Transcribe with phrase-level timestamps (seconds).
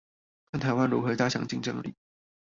[0.51, 1.93] 看台灣如何加強競爭力